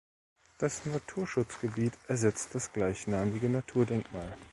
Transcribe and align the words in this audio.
Das 0.57 0.83
Naturschutzgebiet 0.87 1.93
ersetzt 2.07 2.55
das 2.55 2.73
gleichnamige 2.73 3.49
Naturdenkmal. 3.49 4.35